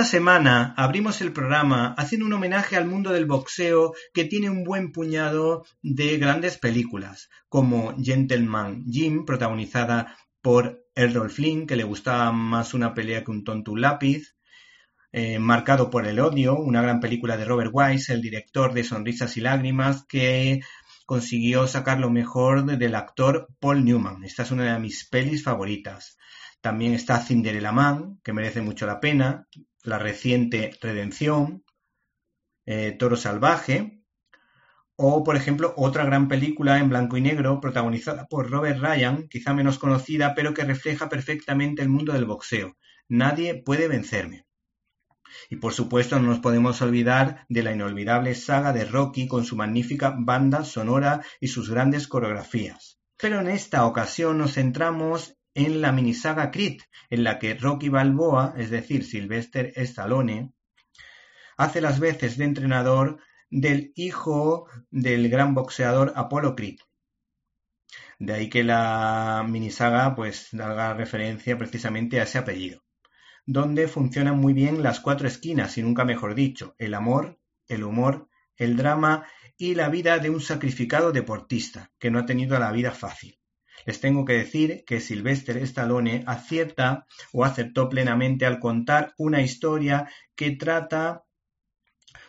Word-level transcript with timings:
Esta 0.00 0.12
semana 0.12 0.72
abrimos 0.78 1.20
el 1.20 1.30
programa 1.30 1.94
haciendo 1.98 2.24
un 2.24 2.32
homenaje 2.32 2.74
al 2.74 2.86
mundo 2.86 3.12
del 3.12 3.26
boxeo 3.26 3.92
que 4.14 4.24
tiene 4.24 4.48
un 4.48 4.64
buen 4.64 4.92
puñado 4.92 5.66
de 5.82 6.16
grandes 6.16 6.56
películas, 6.56 7.28
como 7.50 7.94
Gentleman 8.02 8.86
Jim, 8.86 9.26
protagonizada 9.26 10.16
por 10.40 10.86
Errol 10.94 11.28
Flynn, 11.28 11.66
que 11.66 11.76
le 11.76 11.84
gustaba 11.84 12.32
más 12.32 12.72
una 12.72 12.94
pelea 12.94 13.22
que 13.24 13.30
un 13.30 13.44
tonto 13.44 13.76
lápiz, 13.76 14.36
eh, 15.12 15.38
Marcado 15.38 15.90
por 15.90 16.06
el 16.06 16.18
odio, 16.18 16.56
una 16.56 16.80
gran 16.80 17.00
película 17.00 17.36
de 17.36 17.44
Robert 17.44 17.70
Wise, 17.70 18.14
el 18.14 18.22
director 18.22 18.72
de 18.72 18.84
Sonrisas 18.84 19.36
y 19.36 19.42
Lágrimas, 19.42 20.06
que 20.08 20.60
consiguió 21.04 21.66
sacar 21.66 22.00
lo 22.00 22.08
mejor 22.08 22.64
del 22.64 22.94
actor 22.94 23.48
Paul 23.60 23.84
Newman. 23.84 24.24
Esta 24.24 24.44
es 24.44 24.50
una 24.50 24.72
de 24.72 24.80
mis 24.80 25.06
pelis 25.06 25.44
favoritas. 25.44 26.16
También 26.62 26.94
está 26.94 27.20
Cinderella 27.20 27.72
Man, 27.72 28.18
que 28.24 28.32
merece 28.32 28.62
mucho 28.62 28.86
la 28.86 28.98
pena, 28.98 29.46
la 29.84 29.98
reciente 29.98 30.76
Redención, 30.80 31.64
eh, 32.66 32.96
Toro 32.98 33.16
Salvaje, 33.16 34.00
o 34.96 35.24
por 35.24 35.34
ejemplo 35.34 35.72
otra 35.76 36.04
gran 36.04 36.28
película 36.28 36.78
en 36.78 36.90
blanco 36.90 37.16
y 37.16 37.22
negro 37.22 37.58
protagonizada 37.60 38.26
por 38.26 38.50
Robert 38.50 38.80
Ryan, 38.80 39.28
quizá 39.28 39.54
menos 39.54 39.78
conocida, 39.78 40.34
pero 40.34 40.52
que 40.52 40.64
refleja 40.64 41.08
perfectamente 41.08 41.80
el 41.80 41.88
mundo 41.88 42.12
del 42.12 42.26
boxeo. 42.26 42.76
Nadie 43.08 43.54
puede 43.54 43.88
vencerme. 43.88 44.44
Y 45.48 45.56
por 45.56 45.72
supuesto 45.72 46.18
no 46.18 46.28
nos 46.28 46.40
podemos 46.40 46.82
olvidar 46.82 47.46
de 47.48 47.62
la 47.62 47.72
inolvidable 47.72 48.34
saga 48.34 48.72
de 48.72 48.84
Rocky 48.84 49.26
con 49.26 49.44
su 49.44 49.56
magnífica 49.56 50.14
banda 50.18 50.64
sonora 50.64 51.24
y 51.40 51.48
sus 51.48 51.70
grandes 51.70 52.06
coreografías. 52.06 53.00
Pero 53.16 53.40
en 53.40 53.48
esta 53.48 53.86
ocasión 53.86 54.38
nos 54.38 54.54
centramos 54.54 55.39
en 55.54 55.80
la 55.80 55.92
minisaga 55.92 56.50
Creed, 56.50 56.80
en 57.08 57.24
la 57.24 57.38
que 57.38 57.54
Rocky 57.54 57.88
Balboa, 57.88 58.54
es 58.56 58.70
decir, 58.70 59.04
Sylvester 59.04 59.72
Stallone, 59.76 60.52
hace 61.56 61.80
las 61.80 62.00
veces 62.00 62.36
de 62.36 62.44
entrenador 62.44 63.20
del 63.50 63.92
hijo 63.96 64.68
del 64.90 65.28
gran 65.28 65.54
boxeador 65.54 66.12
Apollo 66.16 66.54
Creed. 66.54 66.78
De 68.18 68.34
ahí 68.34 68.48
que 68.48 68.62
la 68.62 69.44
minisaga 69.48 70.14
pues 70.14 70.54
haga 70.54 70.94
referencia 70.94 71.58
precisamente 71.58 72.20
a 72.20 72.24
ese 72.24 72.38
apellido, 72.38 72.82
donde 73.46 73.88
funcionan 73.88 74.38
muy 74.38 74.52
bien 74.52 74.82
las 74.82 75.00
cuatro 75.00 75.26
esquinas, 75.26 75.76
y 75.78 75.82
nunca 75.82 76.04
mejor 76.04 76.34
dicho, 76.34 76.74
el 76.78 76.94
amor, 76.94 77.40
el 77.66 77.82
humor, 77.82 78.28
el 78.56 78.76
drama 78.76 79.26
y 79.56 79.74
la 79.74 79.88
vida 79.88 80.18
de 80.18 80.30
un 80.30 80.40
sacrificado 80.40 81.12
deportista 81.12 81.90
que 81.98 82.10
no 82.10 82.20
ha 82.20 82.26
tenido 82.26 82.58
la 82.58 82.70
vida 82.72 82.92
fácil. 82.92 83.39
Les 83.86 84.00
tengo 84.00 84.24
que 84.24 84.34
decir 84.34 84.84
que 84.86 85.00
Sylvester 85.00 85.56
Stallone 85.58 86.24
acierta 86.26 87.06
o 87.32 87.44
acertó 87.44 87.88
plenamente 87.88 88.46
al 88.46 88.58
contar 88.58 89.14
una 89.18 89.42
historia 89.42 90.08
que 90.34 90.52
trata 90.52 91.24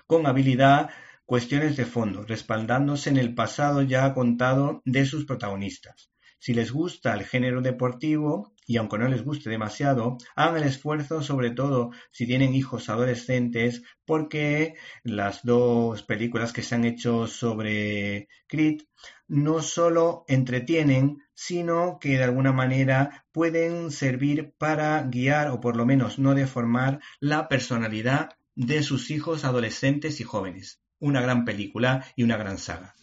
con 0.07 0.25
habilidad 0.25 0.89
cuestiones 1.25 1.77
de 1.77 1.85
fondo, 1.85 2.25
respaldándose 2.25 3.09
en 3.09 3.17
el 3.17 3.33
pasado 3.33 3.81
ya 3.81 4.13
contado 4.13 4.81
de 4.85 5.05
sus 5.05 5.25
protagonistas. 5.25 6.11
Si 6.39 6.53
les 6.53 6.71
gusta 6.71 7.13
el 7.13 7.23
género 7.23 7.61
deportivo, 7.61 8.50
y 8.71 8.77
aunque 8.77 8.97
no 8.97 9.09
les 9.09 9.25
guste 9.25 9.49
demasiado, 9.49 10.17
hagan 10.33 10.55
el 10.55 10.69
esfuerzo, 10.69 11.21
sobre 11.21 11.49
todo 11.49 11.91
si 12.09 12.25
tienen 12.25 12.55
hijos 12.55 12.87
adolescentes, 12.87 13.83
porque 14.05 14.75
las 15.03 15.43
dos 15.43 16.03
películas 16.03 16.53
que 16.53 16.63
se 16.63 16.75
han 16.75 16.85
hecho 16.85 17.27
sobre 17.27 18.29
Creed 18.47 18.83
no 19.27 19.61
solo 19.61 20.23
entretienen, 20.29 21.17
sino 21.33 21.97
que 21.99 22.17
de 22.17 22.23
alguna 22.23 22.53
manera 22.53 23.25
pueden 23.33 23.91
servir 23.91 24.53
para 24.57 25.03
guiar 25.03 25.49
o 25.49 25.59
por 25.59 25.75
lo 25.75 25.85
menos 25.85 26.17
no 26.17 26.33
deformar 26.33 27.01
la 27.19 27.49
personalidad 27.49 28.37
de 28.55 28.83
sus 28.83 29.11
hijos 29.11 29.43
adolescentes 29.43 30.21
y 30.21 30.23
jóvenes. 30.23 30.81
Una 30.97 31.19
gran 31.19 31.43
película 31.43 32.05
y 32.15 32.23
una 32.23 32.37
gran 32.37 32.57
saga. 32.57 32.95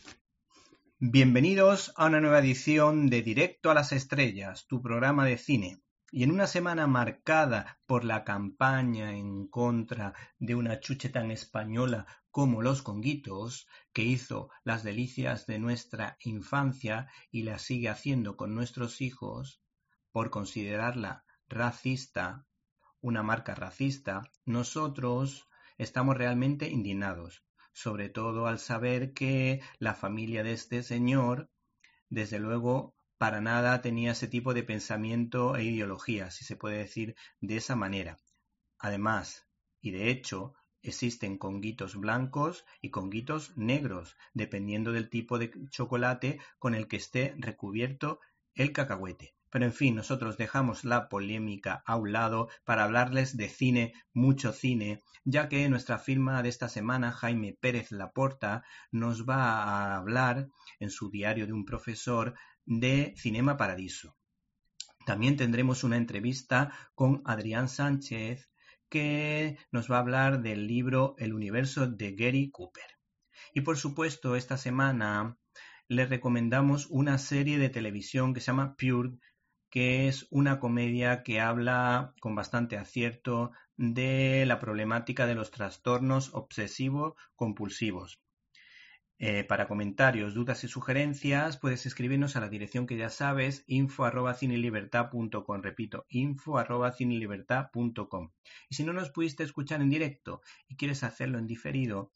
Bienvenidos 1.00 1.92
a 1.94 2.06
una 2.06 2.20
nueva 2.20 2.41
edición 2.41 3.09
de 3.09 3.22
Directo 3.22 3.70
a 3.70 3.75
las 3.75 3.92
Estrellas, 3.92 4.66
tu 4.66 4.82
programa 4.82 5.25
de 5.25 5.38
cine. 5.38 5.81
Y 6.10 6.25
en 6.25 6.32
una 6.32 6.48
semana 6.48 6.88
marcada 6.88 7.78
por 7.86 8.03
la 8.03 8.25
campaña 8.25 9.12
en 9.16 9.47
contra 9.47 10.14
de 10.41 10.56
una 10.56 10.81
chuche 10.81 11.08
tan 11.08 11.31
española 11.31 12.08
como 12.32 12.62
los 12.62 12.82
conguitos, 12.82 13.69
que 13.92 14.03
hizo 14.03 14.50
las 14.64 14.82
delicias 14.82 15.47
de 15.47 15.60
nuestra 15.60 16.16
infancia 16.19 17.06
y 17.31 17.44
las 17.44 17.62
sigue 17.62 17.91
haciendo 17.91 18.37
con 18.37 18.56
nuestros 18.56 19.00
hijos, 19.00 19.62
por 20.10 20.31
considerarla 20.31 21.25
racista, 21.48 22.44
una 23.00 23.22
marca 23.22 23.54
racista, 23.54 24.32
nosotros 24.44 25.48
estamos 25.76 26.16
realmente 26.16 26.69
indignados, 26.69 27.44
sobre 27.72 28.08
todo 28.08 28.46
al 28.46 28.58
saber 28.58 29.12
que 29.12 29.60
la 29.78 29.94
familia 29.94 30.42
de 30.42 30.52
este 30.52 30.82
señor, 30.82 31.50
desde 32.08 32.38
luego, 32.38 32.94
para 33.18 33.40
nada 33.40 33.80
tenía 33.80 34.12
ese 34.12 34.28
tipo 34.28 34.54
de 34.54 34.62
pensamiento 34.62 35.56
e 35.56 35.64
ideología, 35.64 36.30
si 36.30 36.44
se 36.44 36.56
puede 36.56 36.78
decir 36.78 37.16
de 37.40 37.56
esa 37.56 37.76
manera. 37.76 38.18
Además, 38.78 39.48
y 39.80 39.90
de 39.90 40.10
hecho, 40.10 40.54
existen 40.82 41.38
conguitos 41.38 41.96
blancos 41.96 42.64
y 42.80 42.90
conguitos 42.90 43.56
negros, 43.56 44.16
dependiendo 44.34 44.92
del 44.92 45.10
tipo 45.10 45.38
de 45.38 45.50
chocolate 45.70 46.40
con 46.58 46.74
el 46.74 46.86
que 46.88 46.96
esté 46.96 47.34
recubierto 47.38 48.20
el 48.54 48.72
cacahuete. 48.72 49.38
Pero 49.50 49.64
en 49.64 49.72
fin, 49.72 49.94
nosotros 49.94 50.36
dejamos 50.36 50.84
la 50.84 51.09
polémica 51.09 51.82
a 51.86 51.97
un 51.97 52.12
lado 52.12 52.48
para 52.64 52.84
hablarles 52.84 53.36
de 53.36 53.48
cine, 53.48 53.94
mucho 54.12 54.53
cine, 54.53 55.03
ya 55.25 55.48
que 55.48 55.69
nuestra 55.69 55.98
firma 55.98 56.42
de 56.42 56.48
esta 56.48 56.69
semana, 56.69 57.12
Jaime 57.12 57.56
Pérez 57.60 57.91
Laporta, 57.91 58.64
nos 58.91 59.26
va 59.26 59.62
a 59.62 59.97
hablar 59.97 60.48
en 60.78 60.91
su 60.91 61.10
diario 61.10 61.47
de 61.47 61.53
un 61.53 61.64
profesor 61.64 62.34
de 62.64 63.14
Cinema 63.16 63.56
Paradiso. 63.56 64.16
También 65.06 65.37
tendremos 65.37 65.84
una 65.84 65.96
entrevista 65.96 66.70
con 66.94 67.22
Adrián 67.25 67.69
Sánchez, 67.69 68.50
que 68.90 69.58
nos 69.70 69.90
va 69.90 69.96
a 69.96 70.00
hablar 70.00 70.43
del 70.43 70.67
libro 70.67 71.14
El 71.19 71.32
universo 71.32 71.87
de 71.87 72.14
Gary 72.14 72.50
Cooper. 72.50 72.99
Y 73.55 73.62
por 73.62 73.78
supuesto, 73.78 74.37
esta 74.37 74.58
semana 74.58 75.38
les 75.88 76.11
recomendamos 76.11 76.87
una 76.90 77.17
serie 77.17 77.58
de 77.58 77.70
televisión 77.70 78.34
que 78.34 78.40
se 78.40 78.49
llama 78.49 78.76
Pure, 78.76 79.19
que 79.70 80.09
es 80.09 80.26
una 80.31 80.61
comedia 80.61 81.23
que 81.23 81.41
habla 81.41 82.15
con 82.20 82.35
bastante 82.35 82.76
acierto 82.76 83.53
de 83.76 84.44
la 84.47 84.59
problemática 84.59 85.26
de 85.26 85.35
los 85.35 85.50
trastornos 85.50 86.35
obsesivo-compulsivos. 86.35 88.20
Eh, 89.20 89.43
para 89.43 89.67
comentarios, 89.67 90.32
dudas 90.32 90.62
y 90.62 90.69
sugerencias 90.69 91.56
puedes 91.56 91.87
escribirnos 91.87 92.37
a 92.37 92.41
la 92.41 92.49
dirección 92.49 92.87
que 92.87 92.97
ya 92.97 93.11
sabes, 93.11 93.65
info. 93.67 94.09
Repito, 94.09 96.06
info. 96.09 96.65
Y 98.69 98.75
si 98.75 98.85
no 98.85 98.93
nos 98.93 99.11
pudiste 99.11 99.43
escuchar 99.43 99.82
en 99.82 99.91
directo 99.91 100.41
y 100.69 100.76
quieres 100.76 101.03
hacerlo 101.03 101.38
en 101.38 101.49
diferido, 101.49 102.12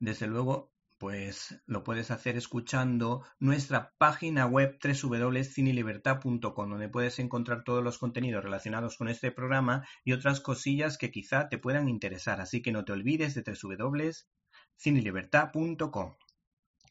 desde 0.00 0.26
luego 0.26 0.73
Pues 1.04 1.60
lo 1.66 1.84
puedes 1.84 2.10
hacer 2.10 2.38
escuchando 2.38 3.26
nuestra 3.38 3.92
página 3.98 4.46
web 4.46 4.78
www.cinelibertad.com, 4.82 6.70
donde 6.70 6.88
puedes 6.88 7.18
encontrar 7.18 7.62
todos 7.62 7.84
los 7.84 7.98
contenidos 7.98 8.42
relacionados 8.42 8.96
con 8.96 9.08
este 9.08 9.30
programa 9.30 9.86
y 10.02 10.14
otras 10.14 10.40
cosillas 10.40 10.96
que 10.96 11.10
quizá 11.10 11.50
te 11.50 11.58
puedan 11.58 11.90
interesar. 11.90 12.40
Así 12.40 12.62
que 12.62 12.72
no 12.72 12.86
te 12.86 12.92
olvides 12.92 13.34
de 13.34 13.42
www.cinelibertad.com. 13.42 16.14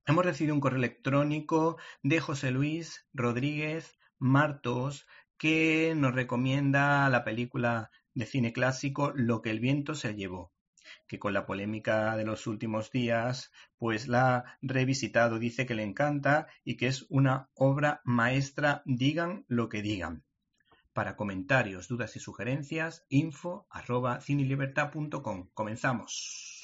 Hemos 0.05 0.25
recibido 0.25 0.53
un 0.53 0.61
correo 0.61 0.77
electrónico 0.77 1.79
de 2.03 2.19
José 2.19 2.51
Luis 2.51 3.07
Rodríguez 3.13 3.97
Martos 4.19 5.07
que 5.39 5.95
nos 5.97 6.13
recomienda 6.13 7.09
la 7.09 7.23
película 7.23 7.89
de 8.13 8.27
cine 8.27 8.53
clásico 8.53 9.11
Lo 9.15 9.41
que 9.41 9.49
el 9.49 9.59
viento 9.59 9.95
se 9.95 10.13
llevó 10.13 10.52
que 11.13 11.19
con 11.19 11.35
la 11.35 11.45
polémica 11.45 12.17
de 12.17 12.25
los 12.25 12.47
últimos 12.47 12.89
días, 12.89 13.51
pues 13.77 14.07
la 14.07 14.35
ha 14.35 14.57
revisitado, 14.63 15.37
dice 15.37 15.67
que 15.67 15.75
le 15.75 15.83
encanta 15.83 16.47
y 16.63 16.75
que 16.75 16.87
es 16.87 17.05
una 17.07 17.49
obra 17.53 18.01
maestra, 18.03 18.81
digan 18.85 19.45
lo 19.47 19.69
que 19.69 19.83
digan. 19.83 20.23
Para 20.91 21.15
comentarios, 21.15 21.87
dudas 21.87 22.15
y 22.15 22.19
sugerencias, 22.19 23.05
info 23.09 23.67
arroba 23.69 24.21
cinelibertad.com. 24.21 25.49
Comenzamos. 25.53 26.61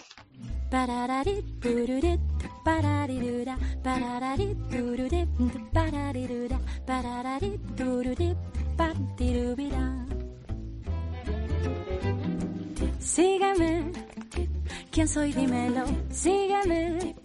Sígueme, 12.99 13.91
¿quién 14.99 15.07
soy? 15.07 15.31
Dímelo, 15.31 15.85
sígueme, 16.11 17.15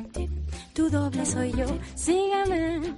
tu 0.74 0.88
doble 0.88 1.26
soy 1.26 1.50
yo, 1.50 1.66
sígueme, 1.96 2.94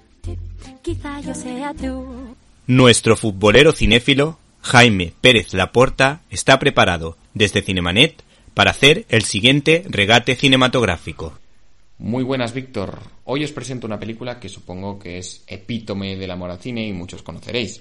quizá 0.82 1.18
yo 1.22 1.34
sea 1.34 1.72
tú. 1.72 2.36
Nuestro 2.66 3.16
futbolero 3.16 3.72
cinéfilo, 3.72 4.38
Jaime 4.60 5.14
Pérez 5.18 5.54
Laporta, 5.54 6.20
está 6.28 6.58
preparado 6.58 7.16
desde 7.32 7.62
Cinemanet 7.62 8.22
para 8.52 8.72
hacer 8.72 9.06
el 9.08 9.22
siguiente 9.22 9.82
regate 9.88 10.36
cinematográfico. 10.36 11.38
Muy 11.96 12.22
buenas, 12.22 12.52
Víctor. 12.52 12.98
Hoy 13.24 13.44
os 13.44 13.52
presento 13.52 13.86
una 13.86 13.98
película 13.98 14.38
que 14.38 14.50
supongo 14.50 14.98
que 14.98 15.16
es 15.16 15.42
epítome 15.46 16.16
del 16.16 16.32
amor 16.32 16.50
al 16.50 16.60
cine 16.60 16.86
y 16.86 16.92
muchos 16.92 17.22
conoceréis. 17.22 17.80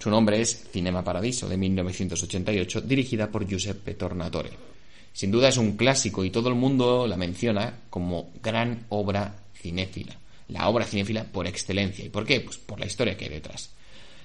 Su 0.00 0.10
nombre 0.10 0.40
es 0.40 0.66
Cinema 0.72 1.04
Paradiso, 1.04 1.48
de 1.48 1.56
1988, 1.56 2.80
dirigida 2.80 3.30
por 3.30 3.46
Giuseppe 3.46 3.94
Tornatore. 3.94 4.73
Sin 5.14 5.30
duda 5.30 5.48
es 5.48 5.58
un 5.58 5.76
clásico 5.76 6.24
y 6.24 6.30
todo 6.30 6.48
el 6.48 6.56
mundo 6.56 7.06
la 7.06 7.16
menciona 7.16 7.82
como 7.88 8.32
gran 8.42 8.84
obra 8.88 9.36
cinéfila. 9.54 10.18
La 10.48 10.68
obra 10.68 10.84
cinéfila 10.84 11.22
por 11.22 11.46
excelencia. 11.46 12.04
¿Y 12.04 12.08
por 12.08 12.26
qué? 12.26 12.40
Pues 12.40 12.58
por 12.58 12.80
la 12.80 12.86
historia 12.86 13.16
que 13.16 13.26
hay 13.26 13.30
detrás. 13.30 13.70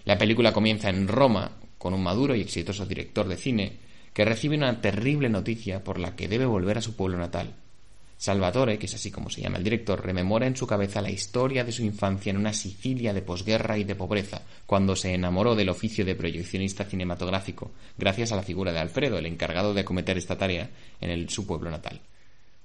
La 0.06 0.18
película 0.18 0.52
comienza 0.52 0.90
en 0.90 1.08
Roma 1.08 1.52
con 1.78 1.94
un 1.94 2.02
maduro 2.02 2.36
y 2.36 2.42
exitoso 2.42 2.88
director 2.88 3.28
de 3.28 3.38
cine 3.38 3.78
que 4.14 4.26
recibe 4.26 4.58
una 4.58 4.82
terrible 4.82 5.30
noticia 5.30 5.84
por 5.84 6.00
la 6.00 6.16
que 6.16 6.28
debe 6.28 6.48
volver 6.48 6.80
a 6.80 6.82
su 6.82 6.96
pueblo 6.96 7.20
natal. 7.20 7.54
Salvatore, 8.20 8.78
que 8.78 8.86
es 8.86 8.94
así 8.94 9.12
como 9.12 9.30
se 9.30 9.40
llama 9.40 9.60
el 9.60 9.64
director, 9.64 10.06
rememora 10.06 10.46
en 10.46 10.58
su 10.58 10.68
cabeza 10.68 11.02
la 11.02 11.10
historia 11.10 11.64
de 11.64 11.72
su 11.72 11.84
infancia 11.84 12.32
en 12.32 12.36
una 12.36 12.52
Sicilia 12.52 13.14
de 13.14 13.22
posguerra 13.22 13.78
y 13.78 13.86
de 13.86 13.96
pobreza, 13.96 14.42
cuando 14.66 14.98
se 14.98 15.14
enamoró 15.14 15.56
del 15.56 15.70
oficio 15.70 16.04
de 16.04 16.16
proyeccionista 16.16 16.84
cinematográfico, 16.84 17.72
gracias 17.98 18.34
a 18.34 18.36
la 18.36 18.44
figura 18.44 18.74
de 18.74 18.80
Alfredo, 18.80 19.18
el 19.18 19.26
encargado 19.26 19.74
de 19.74 19.82
acometer 19.82 20.18
esta 20.18 20.38
tarea 20.38 20.70
en 21.00 21.30
su 21.30 21.48
pueblo 21.48 21.72
natal. 21.72 22.02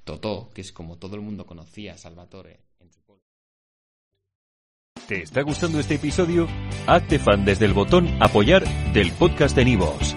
Totó, 0.02 0.50
que 0.52 0.62
es 0.62 0.72
como 0.72 0.96
todo 0.96 1.14
el 1.14 1.22
mundo 1.22 1.46
conocía 1.46 1.94
a 1.94 1.98
Salvatore 1.98 2.58
en 2.80 2.90
su 2.90 3.00
pueblo. 3.02 3.22
¿Te 5.06 5.22
está 5.22 5.42
gustando 5.42 5.78
este 5.78 5.94
episodio? 5.94 6.48
Hazte 6.88 7.20
fan 7.20 7.44
desde 7.44 7.66
el 7.66 7.74
botón 7.74 8.08
Apoyar 8.20 8.64
del 8.92 9.12
podcast 9.12 9.54
de 9.54 9.66
Nivos. 9.66 10.16